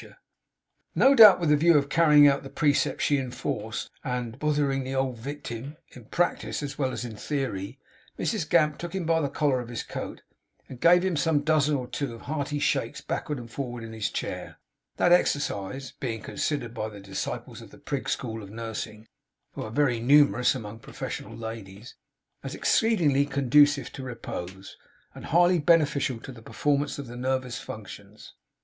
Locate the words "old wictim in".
4.95-6.05